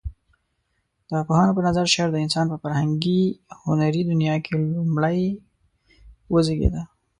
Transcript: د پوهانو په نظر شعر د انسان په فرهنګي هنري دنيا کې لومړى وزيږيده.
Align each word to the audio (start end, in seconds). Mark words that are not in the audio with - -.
د 1.09 1.11
پوهانو 1.27 1.55
په 1.57 1.61
نظر 1.67 1.85
شعر 1.93 2.09
د 2.13 2.17
انسان 2.25 2.45
په 2.49 2.57
فرهنګي 2.63 3.21
هنري 3.63 4.01
دنيا 4.11 4.35
کې 4.45 4.53
لومړى 4.75 5.19
وزيږيده. 6.33 6.81